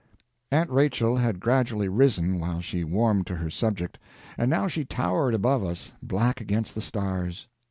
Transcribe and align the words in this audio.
Aunt 0.51 0.71
Rachel 0.71 1.17
had 1.17 1.39
gradually 1.39 1.87
risen, 1.87 2.39
while 2.39 2.59
she 2.59 2.83
warmed 2.83 3.27
to 3.27 3.35
her 3.35 3.51
subject, 3.51 3.99
and 4.35 4.49
now 4.49 4.65
she 4.65 4.83
towered 4.83 5.35
above 5.35 5.63
us, 5.63 5.93
black 6.01 6.41
against 6.41 6.73
the 6.73 6.81
stars. 6.81 7.47